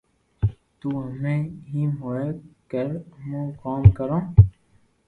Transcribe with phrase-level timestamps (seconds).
[0.79, 1.37] تو ھمي
[1.71, 2.27] ايم ھوئي
[2.71, 2.83] ڪو
[3.15, 4.17] امو ڪوم ڪرو